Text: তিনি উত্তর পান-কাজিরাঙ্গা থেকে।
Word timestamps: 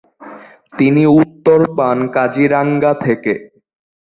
তিনি 0.73 1.03
উত্তর 1.19 1.59
পান-কাজিরাঙ্গা 1.77 2.91
থেকে। 3.03 3.33